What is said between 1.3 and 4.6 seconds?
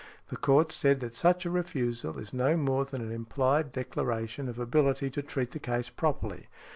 a refusal is no more than an implied declaration of